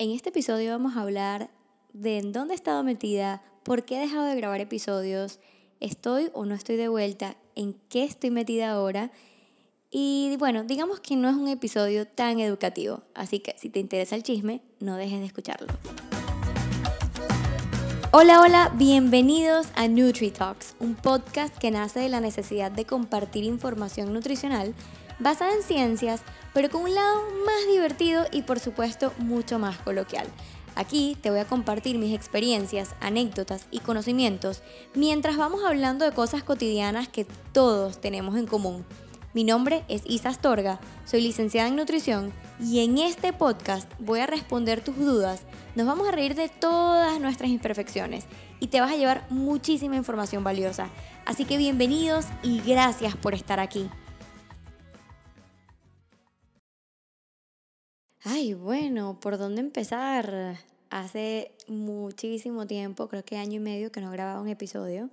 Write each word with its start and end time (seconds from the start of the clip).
En 0.00 0.12
este 0.12 0.28
episodio 0.28 0.70
vamos 0.70 0.96
a 0.96 1.02
hablar 1.02 1.50
de 1.92 2.18
en 2.18 2.30
dónde 2.30 2.54
he 2.54 2.56
estado 2.56 2.84
metida, 2.84 3.42
por 3.64 3.84
qué 3.84 3.96
he 3.96 4.00
dejado 4.00 4.26
de 4.26 4.36
grabar 4.36 4.60
episodios, 4.60 5.40
estoy 5.80 6.30
o 6.34 6.44
no 6.44 6.54
estoy 6.54 6.76
de 6.76 6.86
vuelta, 6.86 7.36
en 7.56 7.74
qué 7.88 8.04
estoy 8.04 8.30
metida 8.30 8.70
ahora. 8.70 9.10
Y 9.90 10.36
bueno, 10.38 10.62
digamos 10.62 11.00
que 11.00 11.16
no 11.16 11.28
es 11.28 11.34
un 11.34 11.48
episodio 11.48 12.06
tan 12.06 12.38
educativo, 12.38 13.02
así 13.12 13.40
que 13.40 13.56
si 13.58 13.70
te 13.70 13.80
interesa 13.80 14.14
el 14.14 14.22
chisme, 14.22 14.62
no 14.78 14.94
dejes 14.94 15.18
de 15.18 15.26
escucharlo. 15.26 15.66
Hola, 18.12 18.40
hola, 18.40 18.72
bienvenidos 18.76 19.66
a 19.74 19.88
NutriTalks, 19.88 20.76
un 20.78 20.94
podcast 20.94 21.58
que 21.58 21.72
nace 21.72 21.98
de 21.98 22.08
la 22.08 22.20
necesidad 22.20 22.70
de 22.70 22.84
compartir 22.84 23.42
información 23.42 24.12
nutricional 24.12 24.76
basada 25.18 25.54
en 25.54 25.62
ciencias, 25.62 26.22
pero 26.54 26.70
con 26.70 26.82
un 26.82 26.94
lado 26.94 27.22
más 27.46 27.66
divertido 27.70 28.26
y 28.32 28.42
por 28.42 28.60
supuesto 28.60 29.12
mucho 29.18 29.58
más 29.58 29.78
coloquial. 29.78 30.26
Aquí 30.74 31.16
te 31.20 31.30
voy 31.30 31.40
a 31.40 31.44
compartir 31.44 31.98
mis 31.98 32.14
experiencias, 32.14 32.94
anécdotas 33.00 33.66
y 33.70 33.80
conocimientos 33.80 34.62
mientras 34.94 35.36
vamos 35.36 35.64
hablando 35.64 36.04
de 36.04 36.12
cosas 36.12 36.44
cotidianas 36.44 37.08
que 37.08 37.26
todos 37.52 38.00
tenemos 38.00 38.36
en 38.36 38.46
común. 38.46 38.84
Mi 39.34 39.44
nombre 39.44 39.84
es 39.88 40.02
Isa 40.06 40.30
Astorga, 40.30 40.80
soy 41.04 41.20
licenciada 41.20 41.68
en 41.68 41.76
nutrición 41.76 42.32
y 42.60 42.80
en 42.80 42.98
este 42.98 43.32
podcast 43.32 43.90
voy 43.98 44.20
a 44.20 44.26
responder 44.26 44.80
tus 44.80 44.96
dudas, 44.96 45.42
nos 45.74 45.86
vamos 45.86 46.08
a 46.08 46.12
reír 46.12 46.34
de 46.34 46.48
todas 46.48 47.20
nuestras 47.20 47.50
imperfecciones 47.50 48.24
y 48.58 48.68
te 48.68 48.80
vas 48.80 48.92
a 48.92 48.96
llevar 48.96 49.26
muchísima 49.30 49.96
información 49.96 50.44
valiosa. 50.44 50.88
Así 51.26 51.44
que 51.44 51.58
bienvenidos 51.58 52.24
y 52.42 52.60
gracias 52.60 53.16
por 53.16 53.34
estar 53.34 53.60
aquí. 53.60 53.90
Ay, 58.24 58.52
bueno, 58.52 59.20
¿por 59.20 59.38
dónde 59.38 59.60
empezar? 59.60 60.58
Hace 60.90 61.52
muchísimo 61.68 62.66
tiempo, 62.66 63.08
creo 63.08 63.24
que 63.24 63.36
año 63.36 63.54
y 63.54 63.60
medio 63.60 63.92
que 63.92 64.00
no 64.00 64.10
grababa 64.10 64.40
un 64.40 64.48
episodio. 64.48 65.08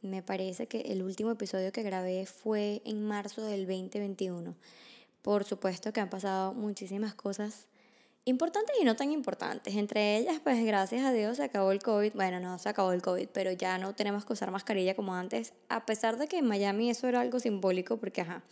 Me 0.00 0.22
parece 0.22 0.66
que 0.66 0.80
el 0.80 1.02
último 1.02 1.32
episodio 1.32 1.70
que 1.70 1.82
grabé 1.82 2.24
fue 2.24 2.80
en 2.86 3.04
marzo 3.06 3.44
del 3.44 3.66
2021. 3.66 4.54
Por 5.20 5.44
supuesto 5.44 5.92
que 5.92 6.00
han 6.00 6.08
pasado 6.08 6.54
muchísimas 6.54 7.14
cosas 7.14 7.66
importantes 8.24 8.74
y 8.80 8.84
no 8.84 8.96
tan 8.96 9.12
importantes. 9.12 9.76
Entre 9.76 10.16
ellas, 10.16 10.40
pues 10.42 10.64
gracias 10.64 11.02
a 11.02 11.12
Dios 11.12 11.36
se 11.36 11.44
acabó 11.44 11.72
el 11.72 11.82
COVID. 11.82 12.14
Bueno, 12.14 12.40
no 12.40 12.58
se 12.58 12.70
acabó 12.70 12.92
el 12.92 13.02
COVID, 13.02 13.28
pero 13.34 13.52
ya 13.52 13.76
no 13.76 13.94
tenemos 13.94 14.24
que 14.24 14.32
usar 14.32 14.50
mascarilla 14.50 14.96
como 14.96 15.14
antes, 15.14 15.52
a 15.68 15.84
pesar 15.84 16.16
de 16.16 16.26
que 16.26 16.38
en 16.38 16.46
Miami 16.46 16.88
eso 16.88 17.06
era 17.06 17.20
algo 17.20 17.38
simbólico, 17.38 17.98
porque 17.98 18.22
ajá, 18.22 18.42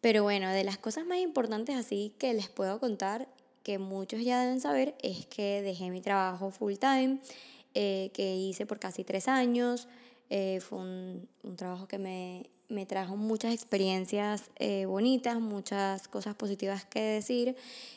pero 0.00 0.22
bueno, 0.22 0.50
de 0.50 0.64
las 0.64 0.78
cosas 0.78 1.06
más 1.06 1.18
importantes 1.18 1.76
así 1.76 2.14
que 2.18 2.34
les 2.34 2.48
puedo 2.48 2.78
contar, 2.80 3.28
que 3.62 3.78
muchos 3.78 4.22
ya 4.22 4.40
deben 4.40 4.60
saber, 4.60 4.94
es 5.02 5.26
que 5.26 5.62
dejé 5.62 5.90
mi 5.90 6.00
trabajo 6.00 6.50
full 6.50 6.74
time, 6.74 7.18
eh, 7.74 8.10
que 8.14 8.36
hice 8.36 8.66
por 8.66 8.78
casi 8.78 9.04
tres 9.04 9.28
años. 9.28 9.88
Eh, 10.30 10.60
fue 10.60 10.78
un, 10.78 11.28
un, 11.42 11.56
trabajo 11.56 11.88
que 11.88 11.98
me, 11.98 12.48
me 12.68 12.86
trajo 12.86 13.16
muchas 13.16 13.54
experiencias 13.54 14.50
eh, 14.56 14.86
bonitas, 14.86 15.40
muchas 15.40 16.06
cosas 16.08 16.34
positivas 16.34 16.84
que 16.84 17.00
decir. 17.00 17.56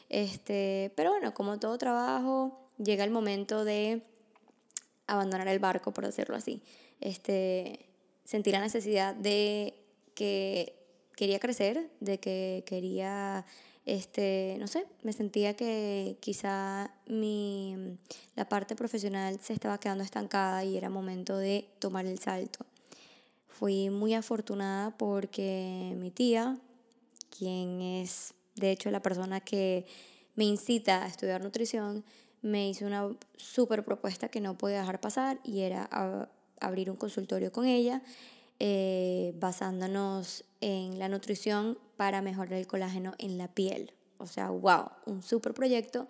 Este, 0.09 0.91
pero 0.95 1.11
bueno, 1.11 1.33
como 1.33 1.59
todo 1.59 1.77
trabajo, 1.77 2.57
llega 2.77 3.03
el 3.03 3.11
momento 3.11 3.66
de 3.66 4.02
abandonar 5.07 5.47
el 5.47 5.59
barco, 5.59 5.91
por 5.91 6.05
decirlo 6.05 6.35
así. 6.35 6.61
Este, 7.02 7.79
sentí 8.23 8.52
la 8.52 8.61
necesidad 8.61 9.13
de 9.13 9.73
que 10.16 10.81
quería 11.22 11.38
crecer, 11.38 11.88
de 12.00 12.19
que 12.19 12.64
quería, 12.66 13.45
este, 13.86 14.58
no 14.59 14.66
sé, 14.66 14.88
me 15.03 15.14
sentía 15.14 15.55
que 15.55 16.17
quizá 16.19 16.95
mi, 17.05 17.75
la 18.36 18.50
parte 18.50 18.75
profesional 18.75 19.39
se 19.39 19.53
estaba 19.53 19.80
quedando 19.80 20.03
estancada 20.03 20.66
y 20.66 20.78
era 20.78 20.89
momento 20.89 21.38
de 21.38 21.69
tomar 21.78 22.08
el 22.08 22.17
salto. 22.17 22.66
Fui 23.47 23.91
muy 23.91 24.16
afortunada 24.16 24.97
porque 24.97 25.94
mi 25.96 26.09
tía, 26.09 26.57
quien 27.38 27.84
es 27.84 28.34
de 28.56 28.72
hecho 28.72 28.90
la 28.90 29.03
persona 29.03 29.41
que 29.41 29.85
me 30.34 30.46
incita 30.46 31.03
a 31.03 31.07
estudiar 31.07 31.44
nutrición, 31.44 32.03
me 32.41 32.67
hizo 32.67 32.88
una 32.88 33.16
súper 33.38 33.85
propuesta 33.85 34.29
que 34.29 34.41
no 34.41 34.57
podía 34.57 34.79
dejar 34.79 35.00
pasar 35.00 35.40
y 35.44 35.59
era 35.59 35.88
abrir 36.59 36.90
un 36.90 36.97
consultorio 36.97 37.51
con 37.51 37.66
ella 37.66 38.01
eh, 38.63 39.33
basándonos 39.39 40.44
en 40.59 40.99
la 40.99 41.09
nutrición 41.09 41.79
para 41.97 42.22
mejorar 42.22 42.53
el 42.53 42.67
colágeno 42.67 43.16
en 43.17 43.39
la 43.39 43.47
piel. 43.47 43.91
O 44.19 44.27
sea, 44.27 44.51
wow, 44.51 44.85
un 45.07 45.23
super 45.23 45.55
proyecto 45.55 46.07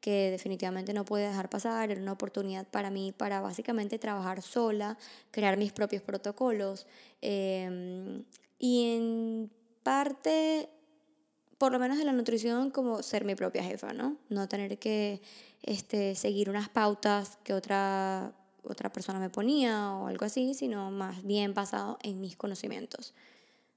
que 0.00 0.32
definitivamente 0.32 0.94
no 0.94 1.04
puede 1.04 1.28
dejar 1.28 1.48
pasar, 1.48 1.92
era 1.92 2.02
una 2.02 2.10
oportunidad 2.10 2.66
para 2.66 2.90
mí 2.90 3.14
para 3.16 3.40
básicamente 3.40 4.00
trabajar 4.00 4.42
sola, 4.42 4.98
crear 5.30 5.56
mis 5.56 5.70
propios 5.70 6.02
protocolos 6.02 6.88
em, 7.20 8.24
y 8.58 8.96
en 8.96 9.50
parte, 9.84 10.68
por 11.56 11.70
lo 11.70 11.78
menos 11.78 11.98
de 11.98 12.04
la 12.04 12.12
nutrición, 12.12 12.72
como 12.72 13.00
ser 13.04 13.24
mi 13.24 13.36
propia 13.36 13.62
jefa, 13.62 13.92
¿no? 13.92 14.16
No 14.28 14.48
tener 14.48 14.76
que 14.80 15.22
este, 15.62 16.16
seguir 16.16 16.50
unas 16.50 16.68
pautas 16.68 17.38
que 17.44 17.54
otra 17.54 18.34
otra 18.62 18.90
persona 18.92 19.18
me 19.18 19.30
ponía 19.30 19.92
o 19.92 20.06
algo 20.06 20.24
así, 20.24 20.54
sino 20.54 20.90
más 20.90 21.22
bien 21.22 21.54
basado 21.54 21.98
en 22.02 22.20
mis 22.20 22.36
conocimientos. 22.36 23.14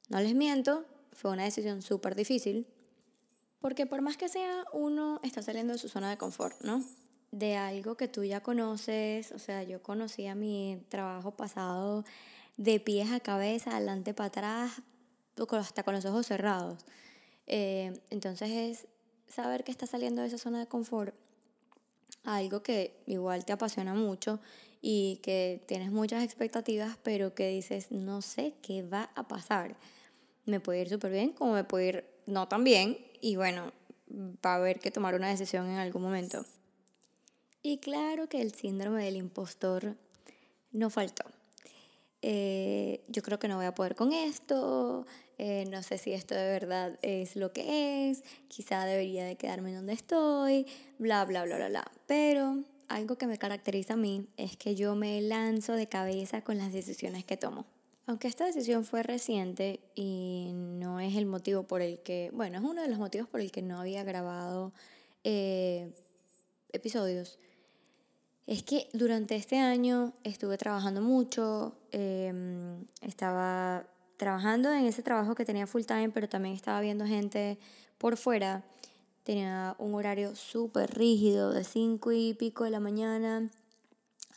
No 0.09 0.19
les 0.19 0.35
miento, 0.35 0.85
fue 1.13 1.31
una 1.31 1.43
decisión 1.43 1.81
súper 1.81 2.15
difícil, 2.15 2.67
porque 3.59 3.85
por 3.85 4.01
más 4.01 4.17
que 4.17 4.29
sea, 4.29 4.65
uno 4.73 5.19
está 5.23 5.41
saliendo 5.41 5.73
de 5.73 5.79
su 5.79 5.89
zona 5.89 6.09
de 6.09 6.17
confort, 6.17 6.61
¿no? 6.61 6.83
De 7.31 7.57
algo 7.57 7.95
que 7.97 8.07
tú 8.07 8.23
ya 8.23 8.41
conoces, 8.41 9.31
o 9.31 9.39
sea, 9.39 9.63
yo 9.63 9.81
conocía 9.81 10.35
mi 10.35 10.83
trabajo 10.89 11.31
pasado 11.31 12.05
de 12.57 12.79
pies 12.79 13.11
a 13.11 13.19
cabeza, 13.19 13.71
adelante 13.71 14.13
para 14.13 14.27
atrás, 14.27 14.71
hasta 15.51 15.83
con 15.83 15.95
los 15.95 16.05
ojos 16.05 16.27
cerrados. 16.27 16.85
Eh, 17.47 17.99
entonces 18.09 18.49
es 18.51 18.87
saber 19.27 19.63
que 19.63 19.71
estás 19.71 19.89
saliendo 19.89 20.21
de 20.21 20.27
esa 20.27 20.37
zona 20.37 20.59
de 20.59 20.67
confort, 20.67 21.15
algo 22.25 22.61
que 22.61 22.95
igual 23.05 23.45
te 23.45 23.53
apasiona 23.53 23.93
mucho 23.93 24.39
y 24.81 25.19
que 25.23 25.63
tienes 25.67 25.91
muchas 25.91 26.23
expectativas, 26.23 26.97
pero 27.01 27.33
que 27.33 27.49
dices, 27.49 27.91
no 27.91 28.21
sé 28.21 28.53
qué 28.61 28.83
va 28.83 29.09
a 29.15 29.27
pasar. 29.27 29.75
Me 30.45 30.59
puede 30.59 30.81
ir 30.81 30.89
súper 30.89 31.11
bien, 31.11 31.31
como 31.31 31.53
me 31.53 31.63
puede 31.63 31.87
ir 31.87 32.05
no 32.27 32.47
tan 32.47 32.63
bien, 32.63 32.97
y 33.21 33.35
bueno, 33.35 33.71
va 34.11 34.53
a 34.53 34.55
haber 34.55 34.79
que 34.79 34.91
tomar 34.91 35.15
una 35.15 35.29
decisión 35.29 35.67
en 35.67 35.77
algún 35.77 36.01
momento. 36.01 36.45
Y 37.63 37.79
claro 37.79 38.29
que 38.29 38.41
el 38.41 38.53
síndrome 38.53 39.03
del 39.03 39.15
impostor 39.15 39.95
no 40.71 40.89
faltó. 40.91 41.23
Eh, 42.21 43.03
yo 43.07 43.21
creo 43.23 43.39
que 43.39 43.47
no 43.47 43.57
voy 43.57 43.65
a 43.65 43.73
poder 43.73 43.95
con 43.95 44.13
esto, 44.13 45.05
eh, 45.37 45.65
no 45.69 45.83
sé 45.83 45.97
si 45.97 46.13
esto 46.13 46.35
de 46.35 46.49
verdad 46.49 46.97
es 47.01 47.35
lo 47.35 47.51
que 47.51 48.09
es, 48.09 48.23
quizá 48.47 48.85
debería 48.85 49.25
de 49.25 49.35
quedarme 49.35 49.73
donde 49.73 49.93
estoy, 49.93 50.65
bla, 50.97 51.25
bla, 51.25 51.43
bla, 51.43 51.57
bla, 51.57 51.69
bla. 51.69 51.91
Pero 52.07 52.63
algo 52.87 53.17
que 53.17 53.27
me 53.27 53.37
caracteriza 53.37 53.93
a 53.93 53.97
mí 53.97 54.27
es 54.37 54.57
que 54.57 54.75
yo 54.75 54.95
me 54.95 55.21
lanzo 55.21 55.73
de 55.73 55.87
cabeza 55.87 56.41
con 56.41 56.57
las 56.57 56.71
decisiones 56.71 57.25
que 57.25 57.37
tomo. 57.37 57.65
Aunque 58.07 58.27
esta 58.27 58.45
decisión 58.45 58.85
fue 58.85 59.01
reciente 59.01 59.79
y 59.95 60.51
no 60.53 60.99
es 60.99 61.15
el 61.15 61.25
motivo 61.25 61.63
por 61.63 61.81
el 61.81 61.99
que, 61.99 62.29
bueno, 62.33 62.59
es 62.59 62.63
uno 62.63 62.81
de 62.81 62.87
los 62.87 62.99
motivos 62.99 63.27
por 63.27 63.41
el 63.41 63.51
que 63.51 63.63
no 63.63 63.79
había 63.79 64.03
grabado 64.03 64.73
eh, 65.23 65.91
episodios, 66.71 67.39
es 68.45 68.61
que 68.61 68.89
durante 68.93 69.35
este 69.35 69.57
año 69.57 70.13
estuve 70.23 70.57
trabajando 70.57 71.01
mucho, 71.01 71.75
em, 71.91 72.85
estaba 73.01 73.87
trabajando 74.17 74.71
en 74.71 74.85
ese 74.85 75.03
trabajo 75.03 75.35
que 75.35 75.45
tenía 75.45 75.67
full 75.67 75.83
time, 75.83 76.09
pero 76.09 76.29
también 76.29 76.55
estaba 76.55 76.81
viendo 76.81 77.05
gente 77.05 77.57
por 77.97 78.17
fuera 78.17 78.63
Tenía 79.25 79.75
un 79.79 79.95
horario 79.95 80.35
súper 80.35 80.95
rígido, 80.95 81.51
de 81.51 81.63
5 81.63 82.11
y 82.11 82.35
pico 82.35 82.63
de 82.63 82.69
la 82.69 82.79
mañana 82.79 83.49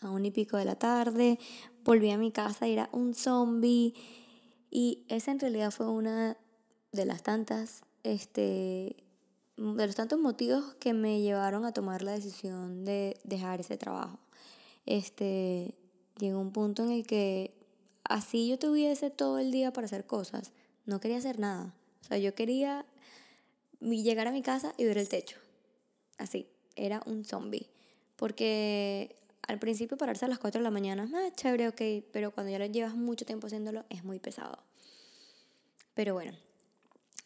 a 0.00 0.11
1 0.11 0.25
y 0.25 0.31
pico 0.31 0.56
de 0.56 0.64
la 0.64 0.76
tarde. 0.76 1.38
Volví 1.85 2.11
a 2.11 2.17
mi 2.17 2.32
casa 2.32 2.67
era 2.67 2.88
un 2.91 3.12
zombie. 3.12 3.93
Y 4.70 5.05
esa 5.08 5.31
en 5.31 5.41
realidad 5.41 5.73
fue 5.73 5.91
una 5.91 6.38
de 6.93 7.05
las 7.05 7.23
tantas, 7.23 7.82
este, 8.03 8.97
de 9.58 9.87
los 9.87 9.94
tantos 9.94 10.19
motivos 10.19 10.75
que 10.76 10.94
me 10.94 11.20
llevaron 11.20 11.67
a 11.67 11.73
tomar 11.73 12.00
la 12.00 12.12
decisión 12.12 12.87
de 12.87 13.20
dejar 13.25 13.61
ese 13.61 13.76
trabajo. 13.76 14.19
Este, 14.87 15.75
llegó 16.17 16.41
un 16.41 16.50
punto 16.50 16.82
en 16.82 16.93
el 16.93 17.06
que 17.06 17.57
así 18.08 18.49
yo 18.49 18.58
tuviese 18.58 19.10
todo 19.10 19.38
el 19.38 19.50
día 19.50 19.72
para 19.72 19.87
hacer 19.87 20.06
cosas, 20.06 20.52
no 20.87 21.00
quería 21.00 21.19
hacer 21.19 21.38
nada. 21.38 21.75
O 22.00 22.05
sea, 22.05 22.19
yo 22.19 22.34
quería 22.34 22.84
llegar 23.81 24.26
a 24.26 24.32
mi 24.32 24.43
casa 24.43 24.75
y 24.76 24.84
ver 24.84 24.99
el 24.99 25.08
techo. 25.08 25.37
Así, 26.16 26.49
era 26.76 27.02
un 27.06 27.25
zombie. 27.25 27.69
Porque 28.16 29.16
al 29.46 29.58
principio 29.58 29.96
pararse 29.96 30.25
a 30.25 30.28
las 30.28 30.38
4 30.38 30.58
de 30.60 30.64
la 30.64 30.70
mañana, 30.70 31.08
ah, 31.14 31.31
chévere, 31.34 31.69
ok, 31.69 32.10
pero 32.12 32.32
cuando 32.32 32.50
ya 32.50 32.58
lo 32.58 32.66
llevas 32.66 32.94
mucho 32.94 33.25
tiempo 33.25 33.46
haciéndolo 33.46 33.84
es 33.90 34.05
muy 34.05 34.19
pesado. 34.19 34.58
Pero 35.94 36.14
bueno, 36.14 36.32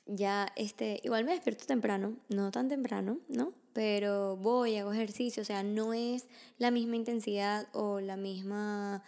ya 0.07 0.53
este, 0.57 1.01
igual 1.03 1.25
me 1.25 1.33
despierto 1.33 1.65
temprano, 1.67 2.17
no 2.29 2.51
tan 2.51 2.69
temprano, 2.69 3.19
¿no? 3.29 3.53
pero 3.73 4.37
voy, 4.37 4.77
hago 4.77 4.93
ejercicio, 4.93 5.43
o 5.43 5.47
sea, 5.47 5.63
no 5.63 5.95
es 5.95 6.27
la 6.59 6.71
misma 6.71 6.97
intensidad 6.97 7.69
o 7.73 8.01
la 8.01 8.17
misma, 8.17 9.03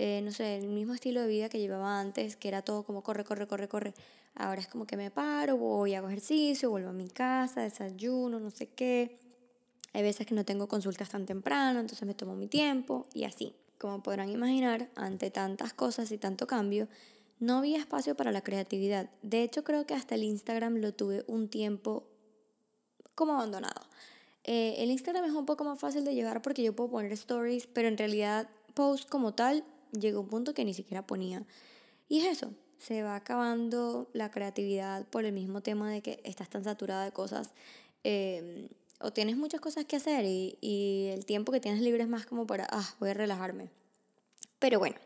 eh, 0.00 0.20
no 0.22 0.30
sé, 0.30 0.56
el 0.58 0.68
mismo 0.68 0.94
estilo 0.94 1.20
de 1.20 1.26
vida 1.26 1.48
que 1.48 1.58
llevaba 1.58 1.98
antes, 1.98 2.36
que 2.36 2.46
era 2.46 2.62
todo 2.62 2.84
como 2.84 3.02
corre, 3.02 3.24
corre, 3.24 3.48
corre, 3.48 3.66
corre. 3.66 3.94
Ahora 4.36 4.60
es 4.60 4.68
como 4.68 4.86
que 4.86 4.96
me 4.96 5.10
paro, 5.10 5.56
voy, 5.56 5.94
hago 5.94 6.06
ejercicio, 6.06 6.70
vuelvo 6.70 6.90
a 6.90 6.92
mi 6.92 7.08
casa, 7.08 7.62
desayuno, 7.62 8.38
no 8.38 8.52
sé 8.52 8.68
qué. 8.68 9.18
Hay 9.92 10.02
veces 10.02 10.24
que 10.24 10.36
no 10.36 10.44
tengo 10.44 10.68
consultas 10.68 11.08
tan 11.08 11.26
temprano, 11.26 11.80
entonces 11.80 12.06
me 12.06 12.14
tomo 12.14 12.36
mi 12.36 12.46
tiempo 12.46 13.08
y 13.12 13.24
así. 13.24 13.56
Como 13.76 14.00
podrán 14.00 14.28
imaginar, 14.28 14.88
ante 14.94 15.32
tantas 15.32 15.74
cosas 15.74 16.12
y 16.12 16.18
tanto 16.18 16.46
cambio, 16.46 16.86
no 17.40 17.58
había 17.58 17.78
espacio 17.78 18.14
para 18.14 18.30
la 18.30 18.42
creatividad. 18.42 19.10
De 19.22 19.42
hecho, 19.42 19.64
creo 19.64 19.84
que 19.84 19.94
hasta 19.94 20.14
el 20.14 20.22
Instagram 20.22 20.76
lo 20.76 20.94
tuve 20.94 21.24
un 21.26 21.48
tiempo 21.48 22.06
como 23.16 23.34
abandonado. 23.34 23.80
Eh, 24.44 24.76
el 24.78 24.92
Instagram 24.92 25.24
es 25.24 25.32
un 25.32 25.44
poco 25.44 25.64
más 25.64 25.80
fácil 25.80 26.04
de 26.04 26.14
llevar 26.14 26.40
porque 26.40 26.62
yo 26.62 26.72
puedo 26.76 26.88
poner 26.90 27.10
stories, 27.14 27.66
pero 27.66 27.88
en 27.88 27.98
realidad 27.98 28.48
post 28.74 29.08
como 29.08 29.34
tal 29.34 29.64
llegó 29.92 30.20
un 30.20 30.28
punto 30.28 30.54
que 30.54 30.64
ni 30.64 30.74
siquiera 30.74 31.06
ponía. 31.06 31.44
Y 32.08 32.20
es 32.20 32.26
eso, 32.26 32.52
se 32.78 33.02
va 33.02 33.16
acabando 33.16 34.08
la 34.12 34.30
creatividad 34.30 35.06
por 35.08 35.24
el 35.24 35.32
mismo 35.32 35.60
tema 35.62 35.90
de 35.90 36.02
que 36.02 36.20
estás 36.24 36.48
tan 36.48 36.64
saturada 36.64 37.04
de 37.04 37.12
cosas 37.12 37.50
eh, 38.04 38.68
o 39.00 39.12
tienes 39.12 39.36
muchas 39.36 39.60
cosas 39.60 39.84
que 39.84 39.96
hacer 39.96 40.24
y, 40.24 40.58
y 40.60 41.10
el 41.12 41.24
tiempo 41.24 41.52
que 41.52 41.60
tienes 41.60 41.80
libre 41.80 42.02
es 42.02 42.08
más 42.08 42.26
como 42.26 42.46
para, 42.46 42.66
ah, 42.70 42.94
voy 42.98 43.10
a 43.10 43.14
relajarme. 43.14 43.70
Pero 44.58 44.78
bueno, 44.78 44.96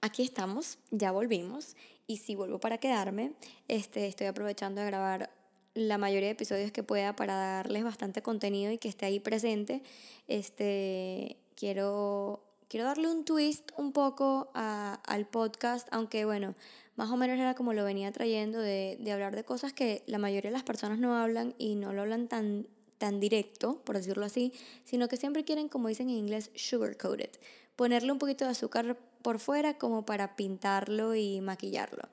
aquí 0.00 0.22
estamos, 0.22 0.78
ya 0.90 1.12
volvimos 1.12 1.76
y 2.06 2.18
si 2.18 2.34
vuelvo 2.34 2.58
para 2.58 2.78
quedarme, 2.78 3.32
este, 3.68 4.06
estoy 4.06 4.26
aprovechando 4.26 4.80
de 4.80 4.86
grabar 4.86 5.30
la 5.74 5.96
mayoría 5.96 6.28
de 6.28 6.32
episodios 6.32 6.72
que 6.72 6.82
pueda 6.82 7.16
para 7.16 7.34
darles 7.34 7.84
bastante 7.84 8.20
contenido 8.22 8.72
y 8.72 8.78
que 8.78 8.88
esté 8.88 9.06
ahí 9.06 9.20
presente. 9.20 9.82
Este, 10.28 11.38
quiero, 11.54 12.42
quiero 12.72 12.86
darle 12.86 13.06
un 13.06 13.26
twist 13.26 13.70
un 13.76 13.92
poco 13.92 14.50
a, 14.54 14.94
al 15.06 15.26
podcast, 15.26 15.86
aunque 15.90 16.24
bueno, 16.24 16.54
más 16.96 17.10
o 17.10 17.18
menos 17.18 17.38
era 17.38 17.54
como 17.54 17.74
lo 17.74 17.84
venía 17.84 18.10
trayendo 18.12 18.58
de, 18.60 18.96
de, 18.98 19.12
hablar 19.12 19.36
de 19.36 19.44
cosas 19.44 19.74
que 19.74 20.02
la 20.06 20.16
mayoría 20.16 20.50
de 20.50 20.56
las 20.56 20.62
personas 20.62 20.98
no 20.98 21.14
hablan 21.14 21.54
y 21.58 21.74
no 21.74 21.92
lo 21.92 22.00
hablan 22.00 22.28
tan, 22.28 22.66
tan 22.96 23.20
directo, 23.20 23.82
por 23.84 23.98
decirlo 23.98 24.24
así, 24.24 24.54
sino 24.84 25.08
que 25.08 25.18
siempre 25.18 25.44
quieren, 25.44 25.68
como 25.68 25.88
dicen 25.88 26.08
en 26.08 26.16
inglés, 26.16 26.50
sugar-coated, 26.54 27.28
ponerle 27.76 28.10
un 28.10 28.18
poquito 28.18 28.46
de 28.46 28.52
azúcar 28.52 28.96
por 29.20 29.38
fuera 29.38 29.76
como 29.76 30.06
para 30.06 30.34
pintarlo 30.34 31.14
y 31.14 31.42
maquillarlo. 31.42 32.08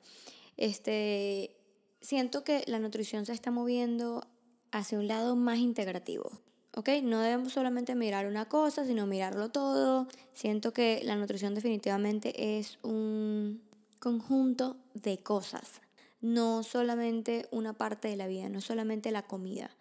Este, 0.58 1.56
siento 2.02 2.44
que 2.44 2.66
la 2.68 2.80
nutrición 2.80 3.26
se 3.26 3.32
está 3.32 3.50
moviendo 3.50 4.28
hacia 4.74 5.00
un 5.00 5.08
lado 5.08 5.38
más 5.38 5.60
integrativo. 5.60 6.30
¿Ok? 6.76 6.90
No 7.04 7.20
debemos 7.20 7.54
solamente 7.54 7.96
mirar 7.96 8.28
una 8.28 8.48
cosa, 8.48 8.86
sino 8.86 9.08
mirarlo 9.08 9.50
todo. 9.50 10.08
Siento 10.34 10.72
que 10.72 11.02
la 11.04 11.16
nutrición 11.16 11.56
definitivamente 11.56 12.60
es 12.60 12.78
un 12.84 13.62
conjunto 14.00 14.78
de 14.94 15.18
cosas, 15.18 15.82
no 16.22 16.64
solamente 16.64 17.48
una 17.52 17.74
parte 17.74 18.08
de 18.08 18.16
la 18.16 18.28
vida, 18.28 18.50
no 18.50 18.62
solamente 18.62 19.12
la 19.12 19.24
comida. 19.24 19.72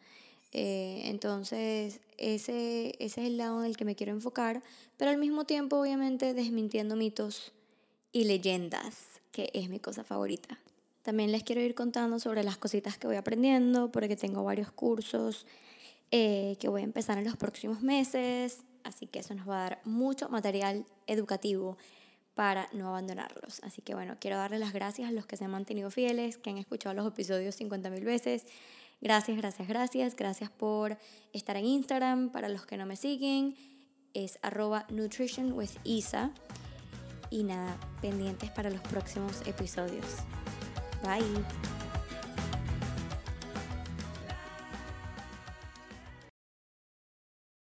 Eh, 0.53 1.03
entonces, 1.05 2.01
ese, 2.17 2.95
ese 2.99 3.05
es 3.05 3.19
el 3.19 3.37
lado 3.37 3.61
en 3.61 3.67
el 3.67 3.77
que 3.77 3.85
me 3.85 3.95
quiero 3.95 4.13
enfocar, 4.13 4.63
pero 4.97 5.11
al 5.11 5.19
mismo 5.19 5.45
tiempo, 5.45 5.79
obviamente, 5.79 6.33
desmintiendo 6.35 6.97
mitos 6.97 7.53
y 8.13 8.25
leyendas, 8.25 9.21
que 9.31 9.51
es 9.53 9.69
mi 9.69 9.79
cosa 9.79 10.05
favorita. 10.05 10.59
También 11.03 11.33
les 11.33 11.45
quiero 11.45 11.61
ir 11.61 11.75
contando 11.75 12.19
sobre 12.19 12.43
las 12.43 12.59
cositas 12.59 12.99
que 12.99 13.07
voy 13.07 13.17
aprendiendo, 13.17 13.93
porque 13.93 14.17
tengo 14.17 14.43
varios 14.43 14.73
cursos 14.73 15.47
eh, 16.11 16.57
que 16.59 16.69
voy 16.69 16.83
a 16.83 16.85
empezar 16.85 17.19
en 17.19 17.25
los 17.25 17.37
próximos 17.37 17.83
meses, 17.83 18.65
así 18.85 19.07
que 19.07 19.19
eso 19.19 19.35
nos 19.35 19.49
va 19.49 19.59
a 19.59 19.63
dar 19.63 19.81
mucho 19.85 20.29
material 20.29 20.87
educativo 21.07 21.77
para 22.35 22.69
no 22.73 22.89
abandonarlos. 22.89 23.61
Así 23.65 23.83
que 23.83 23.95
bueno, 23.95 24.17
quiero 24.21 24.37
darles 24.37 24.61
las 24.61 24.73
gracias 24.73 25.09
a 25.09 25.13
los 25.13 25.27
que 25.27 25.37
se 25.37 25.45
han 25.45 25.51
mantenido 25.51 25.91
fieles, 25.91 26.39
que 26.39 26.51
han 26.51 26.59
escuchado 26.59 26.95
los 26.95 27.07
episodios 27.07 27.61
50.000 27.61 28.05
veces. 28.05 28.47
Gracias, 29.01 29.37
gracias, 29.37 29.69
gracias. 29.69 30.17
Gracias 30.17 30.51
por 30.51 30.99
estar 31.33 31.57
en 31.57 31.65
Instagram. 31.67 32.31
Para 32.31 32.49
los 32.49 32.65
que 32.65 32.77
no 32.77 32.87
me 32.87 32.97
siguen, 32.97 33.57
es 34.15 34.39
arroba 34.43 34.87
nutrition 34.89 35.53
with 35.53 35.71
Isa. 35.85 36.33
Y 37.31 37.43
nada, 37.43 37.79
pendientes 38.01 38.51
para 38.51 38.71
los 38.71 38.81
próximos 38.83 39.43
episodios. 39.47 40.07
Bye. 41.03 41.78